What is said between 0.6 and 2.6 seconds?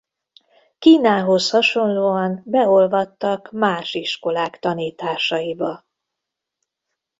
Kínához hasonlóan